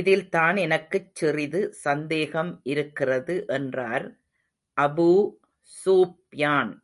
இதில்தான் 0.00 0.56
எனக்குச் 0.56 1.14
சிறிது 1.14 1.72
சந்தேகம் 1.82 2.60
இருக்கிறது 2.64 3.44
என்றார் 3.48 4.06
அபூ 4.76 5.10
ஸுப்யான். 5.76 6.72